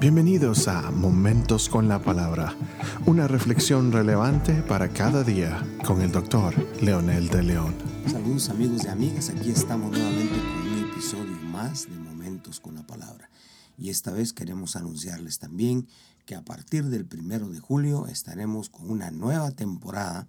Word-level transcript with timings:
Bienvenidos 0.00 0.66
a 0.66 0.90
Momentos 0.90 1.68
con 1.68 1.86
la 1.86 2.00
Palabra, 2.00 2.56
una 3.04 3.28
reflexión 3.28 3.92
relevante 3.92 4.62
para 4.62 4.88
cada 4.88 5.22
día 5.22 5.62
con 5.84 6.00
el 6.00 6.10
doctor 6.10 6.54
Leonel 6.80 7.28
de 7.28 7.42
León. 7.42 7.74
Saludos 8.10 8.48
amigos 8.48 8.84
y 8.84 8.88
amigas, 8.88 9.28
aquí 9.28 9.50
estamos 9.50 9.90
nuevamente 9.90 10.38
con 10.38 10.72
un 10.72 10.90
episodio 10.90 11.36
más 11.52 11.86
de 11.86 11.98
Momentos 11.98 12.60
con 12.60 12.76
la 12.76 12.86
Palabra. 12.86 13.28
Y 13.76 13.90
esta 13.90 14.10
vez 14.10 14.32
queremos 14.32 14.74
anunciarles 14.74 15.38
también 15.38 15.86
que 16.24 16.34
a 16.34 16.42
partir 16.42 16.86
del 16.86 17.04
primero 17.04 17.50
de 17.50 17.60
julio 17.60 18.06
estaremos 18.06 18.70
con 18.70 18.90
una 18.90 19.10
nueva 19.10 19.50
temporada 19.50 20.26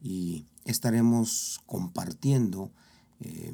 y 0.00 0.46
estaremos 0.64 1.58
compartiendo 1.66 2.70
eh, 3.18 3.52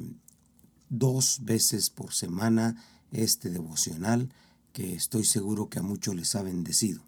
dos 0.89 1.39
veces 1.41 1.89
por 1.89 2.13
semana 2.13 2.75
este 3.11 3.49
devocional 3.49 4.29
que 4.75 4.93
estoy 4.93 5.23
seguro 5.23 5.69
que 5.69 5.79
a 5.79 5.81
muchos 5.81 6.13
les 6.15 6.35
ha 6.35 6.43
bendecido, 6.43 7.01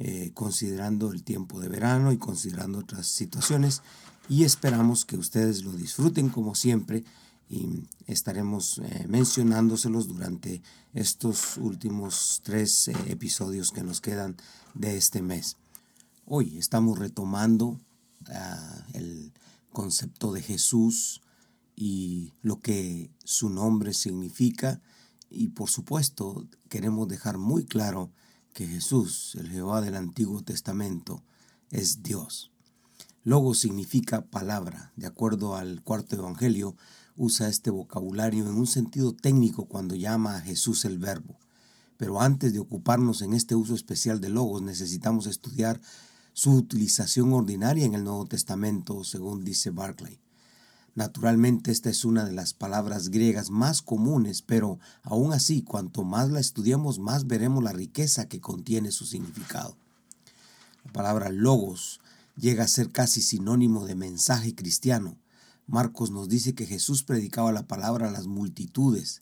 eh, 0.00 0.32
considerando 0.34 1.12
el 1.12 1.22
tiempo 1.22 1.60
de 1.60 1.68
verano 1.68 2.10
y 2.10 2.18
considerando 2.18 2.80
otras 2.80 3.06
situaciones. 3.06 3.82
Y 4.28 4.42
esperamos 4.42 5.04
que 5.04 5.16
ustedes 5.16 5.62
lo 5.62 5.70
disfruten 5.70 6.30
como 6.30 6.56
siempre 6.56 7.04
y 7.48 7.84
estaremos 8.08 8.78
eh, 8.78 9.06
mencionándoselos 9.08 10.08
durante 10.08 10.62
estos 10.94 11.58
últimos 11.58 12.40
tres 12.42 12.88
eh, 12.88 12.96
episodios 13.06 13.70
que 13.70 13.84
nos 13.84 14.00
quedan 14.00 14.36
de 14.74 14.96
este 14.96 15.22
mes. 15.22 15.58
Hoy 16.24 16.58
estamos 16.58 16.98
retomando 16.98 17.80
ah, 18.30 18.84
el 18.94 19.32
concepto 19.72 20.32
de 20.32 20.42
Jesús 20.42 21.22
y 21.76 22.32
lo 22.42 22.60
que 22.60 23.12
su 23.22 23.48
nombre 23.48 23.94
significa 23.94 24.80
y 25.30 25.48
por 25.48 25.70
supuesto 25.70 26.46
queremos 26.68 27.08
dejar 27.08 27.38
muy 27.38 27.64
claro 27.64 28.10
que 28.52 28.66
Jesús, 28.66 29.36
el 29.38 29.50
Jehová 29.50 29.80
del 29.80 29.96
Antiguo 29.96 30.42
Testamento, 30.42 31.22
es 31.70 32.02
Dios. 32.02 32.52
Logo 33.22 33.54
significa 33.54 34.24
palabra. 34.24 34.92
De 34.96 35.06
acuerdo 35.06 35.56
al 35.56 35.82
cuarto 35.82 36.16
Evangelio, 36.16 36.76
usa 37.16 37.48
este 37.48 37.70
vocabulario 37.70 38.48
en 38.48 38.54
un 38.54 38.66
sentido 38.66 39.14
técnico 39.14 39.66
cuando 39.66 39.94
llama 39.94 40.36
a 40.36 40.40
Jesús 40.40 40.84
el 40.84 40.98
verbo. 40.98 41.38
Pero 41.96 42.20
antes 42.20 42.52
de 42.52 42.60
ocuparnos 42.60 43.22
en 43.22 43.32
este 43.32 43.54
uso 43.54 43.74
especial 43.74 44.20
de 44.20 44.28
logos, 44.28 44.62
necesitamos 44.62 45.26
estudiar 45.26 45.80
su 46.34 46.52
utilización 46.52 47.32
ordinaria 47.32 47.84
en 47.84 47.94
el 47.94 48.04
Nuevo 48.04 48.26
Testamento, 48.26 49.02
según 49.04 49.44
dice 49.44 49.70
Barclay. 49.70 50.20
Naturalmente 50.96 51.72
esta 51.72 51.90
es 51.90 52.06
una 52.06 52.24
de 52.24 52.32
las 52.32 52.54
palabras 52.54 53.10
griegas 53.10 53.50
más 53.50 53.82
comunes, 53.82 54.40
pero 54.40 54.78
aún 55.02 55.34
así, 55.34 55.60
cuanto 55.60 56.04
más 56.04 56.30
la 56.30 56.40
estudiamos, 56.40 56.98
más 56.98 57.26
veremos 57.26 57.62
la 57.62 57.72
riqueza 57.72 58.28
que 58.28 58.40
contiene 58.40 58.90
su 58.90 59.04
significado. 59.04 59.76
La 60.84 60.92
palabra 60.92 61.28
logos 61.28 62.00
llega 62.34 62.64
a 62.64 62.68
ser 62.68 62.92
casi 62.92 63.20
sinónimo 63.20 63.84
de 63.84 63.94
mensaje 63.94 64.54
cristiano. 64.54 65.18
Marcos 65.66 66.10
nos 66.10 66.30
dice 66.30 66.54
que 66.54 66.64
Jesús 66.64 67.02
predicaba 67.02 67.52
la 67.52 67.66
palabra 67.66 68.08
a 68.08 68.12
las 68.12 68.26
multitudes. 68.26 69.20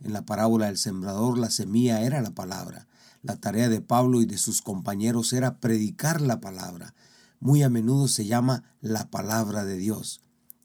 En 0.00 0.12
la 0.12 0.26
parábola 0.26 0.66
del 0.66 0.76
sembrador 0.76 1.38
la 1.38 1.50
semilla 1.50 2.02
era 2.02 2.20
la 2.20 2.32
palabra. 2.32 2.88
La 3.22 3.36
tarea 3.36 3.68
de 3.68 3.80
Pablo 3.80 4.22
y 4.22 4.26
de 4.26 4.38
sus 4.38 4.60
compañeros 4.60 5.32
era 5.32 5.60
predicar 5.60 6.20
la 6.20 6.40
palabra. 6.40 6.96
Muy 7.38 7.62
a 7.62 7.68
menudo 7.68 8.08
se 8.08 8.26
llama 8.26 8.64
la 8.80 9.08
palabra 9.08 9.64
de 9.64 9.76
Dios. 9.76 10.20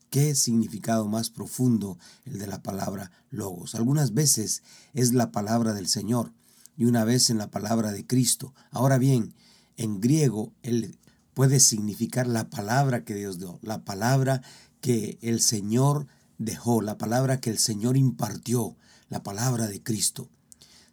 Qué 0.09 0.35
significado 0.35 1.07
más 1.07 1.29
profundo 1.29 1.97
el 2.25 2.39
de 2.39 2.47
la 2.47 2.63
palabra 2.63 3.11
logos. 3.29 3.75
Algunas 3.75 4.13
veces 4.13 4.63
es 4.93 5.13
la 5.13 5.31
palabra 5.31 5.73
del 5.73 5.87
Señor 5.87 6.31
y 6.77 6.85
una 6.85 7.03
vez 7.03 7.29
en 7.29 7.37
la 7.37 7.51
palabra 7.51 7.91
de 7.91 8.05
Cristo. 8.05 8.53
Ahora 8.71 8.97
bien, 8.97 9.33
en 9.75 9.99
griego 9.99 10.53
él 10.63 10.97
puede 11.33 11.59
significar 11.59 12.25
la 12.27 12.49
palabra 12.49 13.03
que 13.03 13.15
Dios 13.15 13.37
dio, 13.37 13.59
la 13.61 13.83
palabra 13.83 14.41
que 14.81 15.17
el 15.21 15.41
Señor 15.41 16.07
dejó, 16.37 16.81
la 16.81 16.97
palabra 16.97 17.41
que 17.41 17.49
el 17.49 17.59
Señor 17.59 17.97
impartió, 17.97 18.75
la 19.09 19.23
palabra 19.23 19.67
de 19.67 19.81
Cristo. 19.81 20.29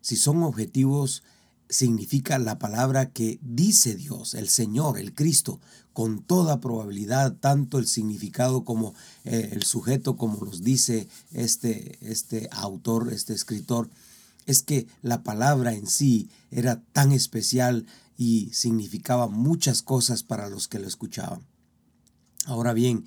Si 0.00 0.16
son 0.16 0.42
objetivos 0.42 1.22
significa 1.68 2.38
la 2.38 2.58
palabra 2.58 3.10
que 3.10 3.38
dice 3.42 3.94
Dios, 3.94 4.34
el 4.34 4.48
Señor, 4.48 4.98
el 4.98 5.14
Cristo, 5.14 5.60
con 5.92 6.22
toda 6.22 6.60
probabilidad, 6.60 7.34
tanto 7.34 7.78
el 7.78 7.86
significado 7.86 8.64
como 8.64 8.94
eh, 9.24 9.50
el 9.52 9.62
sujeto, 9.62 10.16
como 10.16 10.44
los 10.44 10.62
dice 10.62 11.08
este, 11.32 11.98
este 12.00 12.48
autor, 12.52 13.12
este 13.12 13.32
escritor, 13.32 13.88
es 14.46 14.62
que 14.62 14.86
la 15.02 15.22
palabra 15.22 15.72
en 15.72 15.86
sí 15.86 16.28
era 16.50 16.82
tan 16.92 17.12
especial 17.12 17.86
y 18.18 18.50
significaba 18.52 19.28
muchas 19.28 19.82
cosas 19.82 20.22
para 20.22 20.48
los 20.48 20.68
que 20.68 20.78
lo 20.78 20.86
escuchaban. 20.86 21.40
Ahora 22.46 22.72
bien, 22.72 23.06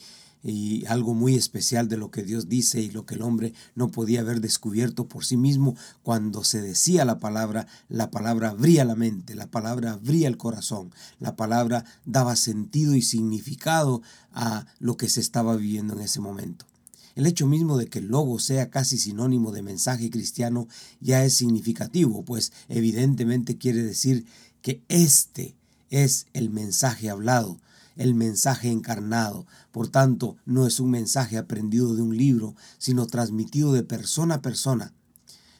y 0.52 0.85
algo 0.85 1.13
muy 1.13 1.35
especial 1.35 1.90
de 1.90 1.97
lo 1.97 2.09
que 2.09 2.24
Dios 2.24 2.47
dice 2.47 2.81
y 2.81 2.90
lo 2.90 3.06
que 3.06 3.16
el 3.16 3.22
hombre 3.22 3.53
no 3.75 3.90
podía 3.90 4.22
haber 4.22 4.40
descubierto 4.40 5.08
por 5.08 5.25
sí 5.25 5.35
mismo 5.35 5.75
cuando 6.03 6.44
se 6.44 6.62
decía 6.62 7.03
la 7.03 7.19
palabra, 7.19 7.68
la 7.90 8.12
palabra 8.12 8.50
abría 8.50 8.86
la 8.86 8.96
mente, 8.96 9.36
la 9.36 9.47
palabra 9.47 9.94
abría 9.94 10.28
el 10.28 10.38
corazón, 10.38 10.91
la 11.19 11.36
palabra 11.36 11.84
daba 12.06 12.36
sentido 12.36 12.96
y 12.96 13.02
significado 13.02 14.02
a 14.31 14.66
lo 14.80 14.96
que 14.96 15.09
se 15.09 15.19
estaba 15.19 15.56
viviendo 15.57 15.94
en 15.96 16.02
ese 16.02 16.22
momento. 16.22 16.66
El 17.16 17.25
hecho 17.25 17.46
mismo 17.47 17.78
de 17.78 17.88
que 17.88 18.00
el 18.00 18.07
logo 18.07 18.40
sea 18.40 18.69
casi 18.69 18.97
sinónimo 18.97 19.52
de 19.52 19.63
mensaje 19.63 20.09
cristiano 20.09 20.68
ya 21.02 21.25
es 21.25 21.34
significativo, 21.34 22.24
pues 22.24 22.53
evidentemente 22.69 23.57
quiere 23.57 23.84
decir 23.84 24.25
que 24.62 24.81
este 24.88 25.56
es 25.90 26.28
el 26.34 26.50
mensaje 26.52 27.09
hablado, 27.09 27.59
el 27.97 28.16
mensaje 28.16 28.69
encarnado. 28.69 29.46
Por 29.72 29.90
tanto, 29.90 30.38
no 30.46 30.66
es 30.66 30.80
un 30.80 30.91
mensaje 30.91 31.38
aprendido 31.38 31.96
de 31.96 32.02
un 32.02 32.16
libro, 32.16 32.56
sino 32.78 33.08
transmitido 33.08 33.74
de 33.74 33.84
persona 33.84 34.35
a 34.35 34.41
persona. 34.41 34.94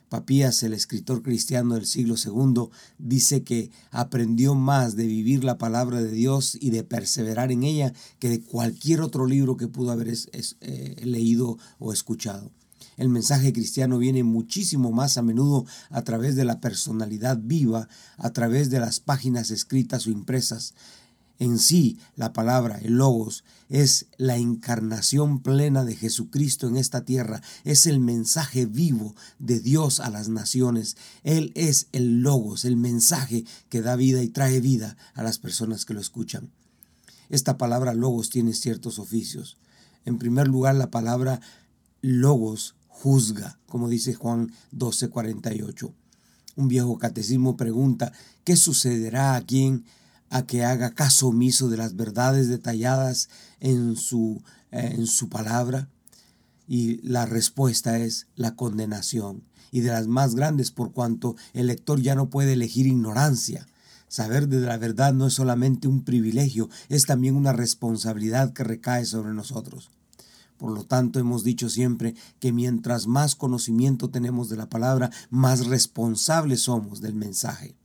Papías, 0.10 0.64
el 0.64 0.72
escritor 0.72 1.22
cristiano 1.22 1.76
del 1.76 1.86
siglo 1.86 2.16
II, 2.16 2.70
dice 2.98 3.44
que 3.44 3.72
aprendió 3.92 4.56
más 4.56 4.96
de 4.96 5.06
vivir 5.06 5.44
la 5.44 5.58
palabra 5.58 6.02
de 6.02 6.12
Dios 6.12 6.58
y 6.62 6.70
de 6.70 6.86
perseverar 6.86 7.52
en 7.52 7.64
ella 7.64 7.94
que 8.20 8.30
de 8.30 8.42
cualquier 8.42 9.02
otro 9.02 9.26
libro 9.26 9.58
que 9.58 9.68
pudo 9.68 9.92
haber 9.92 10.08
eh, 10.62 10.96
leído 11.04 11.58
o 11.78 11.92
escuchado. 11.92 12.52
El 12.96 13.10
mensaje 13.10 13.52
cristiano 13.54 14.00
viene 14.00 14.24
muchísimo 14.24 14.92
más 14.92 15.18
a 15.18 15.22
menudo 15.22 15.66
a 15.90 16.04
través 16.04 16.36
de 16.36 16.46
la 16.46 16.62
personalidad 16.62 17.38
viva, 17.40 17.90
a 18.18 18.32
través 18.32 18.70
de 18.70 18.80
las 18.80 19.00
páginas 19.02 19.52
escritas 19.52 20.08
o 20.08 20.10
impresas. 20.12 20.74
En 21.40 21.60
sí, 21.60 22.00
la 22.16 22.34
palabra, 22.34 22.80
el 22.82 22.98
logos, 22.98 23.44
es 23.70 24.08
la 24.18 24.38
encarnación 24.38 25.42
plena 25.42 25.84
de 25.84 25.96
Jesucristo 25.96 26.68
en 26.68 26.78
esta 26.78 27.04
tierra, 27.04 27.42
es 27.64 27.86
el 27.86 28.00
mensaje 28.00 28.66
vivo 28.66 29.16
de 29.40 29.60
Dios 29.60 30.00
a 30.00 30.10
las 30.10 30.30
naciones. 30.30 30.98
Él 31.24 31.52
es 31.56 31.88
el 31.92 32.22
logos, 32.22 32.66
el 32.66 32.78
mensaje 32.78 33.46
que 33.70 33.82
da 33.82 33.96
vida 33.96 34.24
y 34.24 34.30
trae 34.30 34.62
vida 34.62 34.98
a 35.14 35.24
las 35.24 35.38
personas 35.38 35.86
que 35.86 35.94
lo 35.94 36.00
escuchan. 36.00 36.50
Esta 37.30 37.58
palabra 37.58 37.94
logos 37.94 38.30
tiene 38.30 38.54
ciertos 38.54 39.00
oficios. 39.00 39.58
En 40.06 40.18
primer 40.18 40.48
lugar, 40.48 40.76
la 40.76 40.90
palabra 40.90 41.42
logos 42.02 42.76
juzga, 42.88 43.60
como 43.68 43.90
dice 43.90 44.14
Juan 44.14 44.52
12:48. 44.72 45.94
Un 46.56 46.68
viejo 46.68 46.98
catecismo 46.98 47.58
pregunta, 47.58 48.12
¿qué 48.44 48.56
sucederá 48.56 49.36
a 49.36 49.42
quien 49.42 49.86
a 50.30 50.46
que 50.46 50.64
haga 50.64 50.92
caso 50.92 51.28
omiso 51.28 51.70
de 51.70 51.78
las 51.78 51.96
verdades 51.96 52.48
detalladas 52.48 53.30
en 53.60 53.96
su, 53.96 54.44
eh, 54.72 54.94
en 54.96 55.08
su 55.08 55.30
palabra? 55.30 55.90
Y 56.68 57.02
la 57.08 57.26
respuesta 57.26 57.98
es 58.00 58.28
la 58.36 58.56
condenación, 58.56 59.44
y 59.72 59.82
de 59.82 59.92
las 59.92 60.08
más 60.08 60.36
grandes 60.36 60.72
por 60.72 60.92
cuanto 60.92 61.36
el 61.54 61.68
lector 61.68 62.02
ya 62.02 62.16
no 62.16 62.30
puede 62.30 62.54
elegir 62.54 62.88
ignorancia. 62.88 63.68
Saber 64.10 64.48
de 64.48 64.62
la 64.62 64.78
verdad 64.78 65.14
no 65.14 65.28
es 65.28 65.34
solamente 65.34 65.88
un 65.88 66.04
privilegio, 66.04 66.70
es 66.90 67.06
también 67.06 67.36
una 67.36 67.54
responsabilidad 67.54 68.54
que 68.54 68.64
recae 68.64 69.06
sobre 69.06 69.34
nosotros. 69.34 69.90
Por 70.58 70.72
lo 70.72 70.86
tanto, 70.86 71.20
hemos 71.20 71.44
dicho 71.44 71.70
siempre 71.70 72.16
que 72.40 72.52
mientras 72.52 73.06
más 73.06 73.36
conocimiento 73.36 74.10
tenemos 74.10 74.50
de 74.50 74.58
la 74.58 74.70
palabra, 74.70 75.12
más 75.30 75.68
responsables 75.68 76.62
somos 76.62 77.00
del 77.00 77.14
mensaje. 77.14 77.76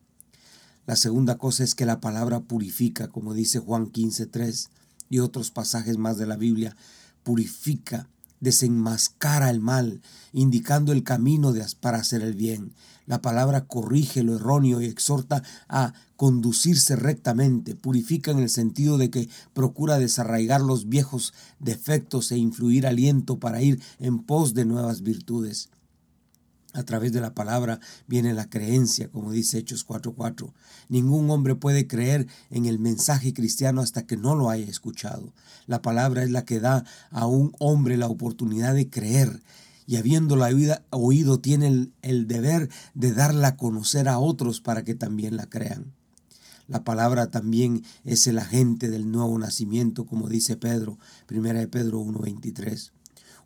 La 0.85 0.97
segunda 0.97 1.39
cosa 1.39 1.63
es 1.63 1.75
que 1.75 1.87
la 1.87 2.01
palabra 2.01 2.41
purifica, 2.41 3.09
como 3.09 3.35
dice 3.35 3.61
Juan 3.61 3.93
15.3 3.93 4.69
y 5.11 5.21
otros 5.21 5.51
pasajes 5.51 5.97
más 5.97 6.19
de 6.19 6.27
la 6.27 6.37
Biblia, 6.37 6.77
purifica, 7.23 8.09
desenmascara 8.41 9.51
el 9.51 9.61
mal, 9.61 10.03
indicando 10.33 10.93
el 10.93 11.05
camino 11.05 11.55
para 11.81 11.99
hacer 11.99 12.23
el 12.23 12.35
bien. 12.35 12.73
La 13.07 13.23
palabra 13.23 13.67
corrige 13.67 14.25
lo 14.25 14.35
erróneo 14.35 14.81
y 14.81 14.87
exhorta 14.87 15.45
a 15.69 15.93
conducirse 16.17 16.97
rectamente, 16.97 17.77
purifica 17.77 18.33
en 18.33 18.41
el 18.41 18.49
sentido 18.49 18.99
de 18.99 19.11
que 19.11 19.29
procura 19.55 19.99
desarraigar 19.99 20.61
los 20.61 20.89
viejos 20.89 21.33
defectos 21.61 22.33
e 22.33 22.39
influir 22.39 22.89
aliento 22.89 23.39
para 23.39 23.63
ir 23.63 23.81
en 24.01 24.19
pos 24.19 24.55
de 24.55 24.65
nuevas 24.65 25.03
virtudes. 25.03 25.69
A 26.75 26.85
través 26.85 27.13
de 27.13 27.21
la 27.21 27.35
palabra 27.35 27.81
viene 28.07 28.33
la 28.33 28.49
creencia, 28.49 29.09
como 29.09 29.31
dice 29.33 29.59
Hechos 29.59 29.85
4:4. 29.85 30.53
Ningún 30.89 31.29
hombre 31.31 31.55
puede 31.55 31.87
creer 31.87 32.27
en 32.51 32.65
el 32.65 32.79
mensaje 32.79 33.35
cristiano 33.35 33.83
hasta 33.83 34.07
que 34.07 34.17
no 34.17 34.35
lo 34.35 34.49
haya 34.49 34.67
escuchado. 34.67 35.33
La 35.67 35.83
palabra 35.83 36.23
es 36.23 36.31
la 36.31 36.45
que 36.45 36.61
da 36.61 36.85
a 37.11 37.27
un 37.27 37.55
hombre 37.59 37.97
la 37.97 38.09
oportunidad 38.09 38.75
de 38.75 38.89
creer 38.89 39.43
y 39.87 39.97
habiéndola 39.97 40.49
oído 40.91 41.41
tiene 41.41 41.91
el, 42.03 42.27
deber 42.27 42.71
de 42.95 43.13
darla 43.13 43.49
a 43.49 43.57
conocer 43.57 44.09
a 44.09 44.19
otros 44.19 44.61
para 44.61 44.85
que 44.85 44.95
también 44.95 45.37
la 45.37 45.47
crean. 45.47 45.93
La 46.69 46.85
palabra 46.85 47.31
también 47.31 47.85
es 48.05 48.27
el 48.27 48.39
agente 48.39 48.89
del 48.89 49.11
nuevo 49.11 49.39
nacimiento, 49.39 50.07
como 50.07 50.29
dice 50.29 50.57
Pedro, 50.57 50.99
primera 51.27 51.61
de 51.61 51.69
Pedro 51.69 52.01
1:23. 52.01 52.93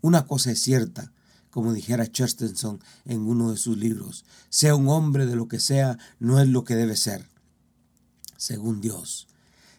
Una 0.02 0.26
cosa 0.26 0.52
es 0.52 0.61
cierta, 0.61 1.11
como 1.56 1.73
dijera 1.73 2.06
Chesterton 2.06 2.81
en 3.06 3.23
uno 3.23 3.50
de 3.50 3.56
sus 3.56 3.79
libros, 3.79 4.26
sea 4.50 4.75
un 4.75 4.91
hombre 4.91 5.25
de 5.25 5.37
lo 5.37 5.49
que 5.49 5.58
sea, 5.58 5.97
no 6.19 6.38
es 6.38 6.47
lo 6.49 6.64
que 6.64 6.76
debe 6.76 6.97
ser, 6.97 7.31
según 8.37 8.82
Dios. 8.82 9.26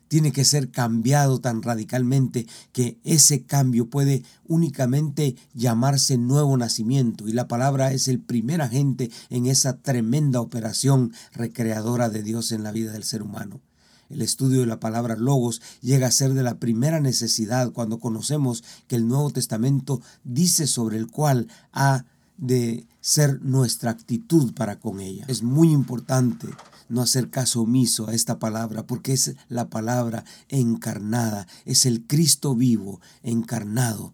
Tiene 0.08 0.32
que 0.32 0.44
ser 0.44 0.72
cambiado 0.72 1.40
tan 1.40 1.62
radicalmente 1.62 2.48
que 2.72 2.98
ese 3.04 3.44
cambio 3.44 3.92
puede 3.92 4.24
únicamente 4.48 5.36
llamarse 5.54 6.18
nuevo 6.18 6.58
nacimiento 6.58 7.28
y 7.28 7.34
la 7.34 7.48
palabra 7.48 7.94
es 7.94 8.08
el 8.08 8.20
primer 8.20 8.64
agente 8.64 9.12
en 9.30 9.46
esa 9.46 9.78
tremenda 9.78 10.42
operación 10.42 11.14
recreadora 11.32 12.10
de 12.10 12.24
Dios 12.24 12.52
en 12.54 12.64
la 12.64 12.72
vida 12.72 12.92
del 12.92 13.04
ser 13.04 13.22
humano. 13.22 13.62
El 14.10 14.22
estudio 14.22 14.62
de 14.62 14.66
la 14.66 14.80
palabra 14.80 15.16
logos 15.16 15.62
llega 15.82 16.08
a 16.08 16.12
ser 16.12 16.34
de 16.34 16.44
la 16.44 16.60
primera 16.60 17.00
necesidad 17.00 17.72
cuando 17.72 18.00
conocemos 18.00 18.64
que 18.88 18.96
el 18.96 19.08
Nuevo 19.08 19.32
Testamento 19.32 20.02
dice 20.24 20.68
sobre 20.68 20.98
el 20.98 21.08
cual 21.08 21.48
ha 21.74 22.06
de 22.38 22.86
ser 23.02 23.42
nuestra 23.42 23.92
actitud 23.92 24.54
para 24.54 24.80
con 24.80 25.00
ella. 25.00 25.26
Es 25.28 25.44
muy 25.44 25.72
importante 25.72 26.48
no 26.90 27.02
hacer 27.02 27.30
caso 27.30 27.62
omiso 27.62 28.08
a 28.08 28.14
esta 28.14 28.40
palabra 28.40 28.86
porque 28.86 29.14
es 29.14 29.36
la 29.50 29.70
palabra 29.70 30.24
encarnada, 30.50 31.48
es 31.66 31.86
el 31.86 32.06
Cristo 32.06 32.56
vivo 32.56 33.02
encarnado 33.24 34.14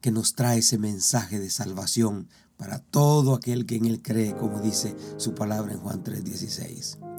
que 0.00 0.10
nos 0.10 0.34
trae 0.34 0.58
ese 0.58 0.78
mensaje 0.78 1.38
de 1.38 1.50
salvación 1.50 2.28
para 2.56 2.78
todo 2.78 3.34
aquel 3.34 3.64
que 3.64 3.76
en 3.76 3.86
él 3.86 4.02
cree, 4.02 4.36
como 4.36 4.60
dice 4.60 4.94
su 5.16 5.34
palabra 5.34 5.72
en 5.72 5.78
Juan 5.78 6.02
3:16. 6.02 7.09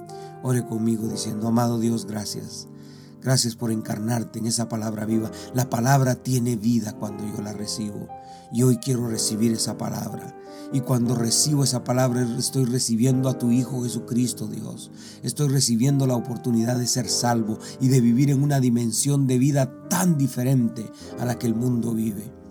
Ore 0.42 0.64
conmigo 0.64 1.08
diciendo, 1.08 1.48
amado 1.48 1.78
Dios, 1.78 2.06
gracias. 2.06 2.68
Gracias 3.22 3.54
por 3.54 3.70
encarnarte 3.70 4.40
en 4.40 4.46
esa 4.46 4.68
palabra 4.68 5.04
viva. 5.04 5.30
La 5.54 5.70
palabra 5.70 6.16
tiene 6.16 6.56
vida 6.56 6.92
cuando 6.98 7.24
yo 7.24 7.40
la 7.40 7.52
recibo. 7.52 8.08
Y 8.52 8.64
hoy 8.64 8.78
quiero 8.78 9.08
recibir 9.08 9.52
esa 9.52 9.78
palabra. 9.78 10.36
Y 10.72 10.80
cuando 10.80 11.14
recibo 11.14 11.62
esa 11.62 11.84
palabra 11.84 12.26
estoy 12.36 12.64
recibiendo 12.64 13.28
a 13.28 13.38
tu 13.38 13.52
Hijo 13.52 13.84
Jesucristo, 13.84 14.48
Dios. 14.48 14.90
Estoy 15.22 15.48
recibiendo 15.48 16.06
la 16.06 16.16
oportunidad 16.16 16.76
de 16.76 16.88
ser 16.88 17.08
salvo 17.08 17.58
y 17.80 17.88
de 17.88 18.00
vivir 18.00 18.30
en 18.30 18.42
una 18.42 18.58
dimensión 18.58 19.28
de 19.28 19.38
vida 19.38 19.72
tan 19.88 20.18
diferente 20.18 20.90
a 21.20 21.24
la 21.24 21.38
que 21.38 21.46
el 21.46 21.54
mundo 21.54 21.94
vive. 21.94 22.41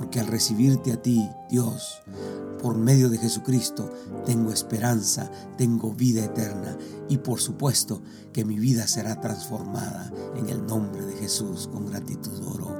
Porque 0.00 0.18
al 0.18 0.28
recibirte 0.28 0.92
a 0.92 1.02
ti, 1.02 1.28
Dios, 1.50 2.00
por 2.62 2.78
medio 2.78 3.10
de 3.10 3.18
Jesucristo, 3.18 3.92
tengo 4.24 4.50
esperanza, 4.50 5.30
tengo 5.58 5.92
vida 5.92 6.24
eterna 6.24 6.78
y 7.10 7.18
por 7.18 7.38
supuesto 7.38 8.00
que 8.32 8.46
mi 8.46 8.58
vida 8.58 8.86
será 8.86 9.20
transformada 9.20 10.10
en 10.36 10.48
el 10.48 10.64
nombre 10.64 11.04
de 11.04 11.16
Jesús. 11.16 11.68
Con 11.70 11.84
gratitud 11.84 12.42
oro. 12.46 12.79